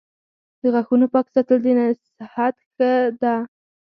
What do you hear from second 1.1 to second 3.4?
پاک ساتل د صحت نښه ده.